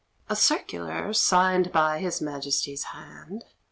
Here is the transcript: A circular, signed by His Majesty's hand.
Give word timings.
A 0.31 0.35
circular, 0.35 1.13
signed 1.13 1.71
by 1.71 1.99
His 1.99 2.21
Majesty's 2.21 2.85
hand. 2.85 3.45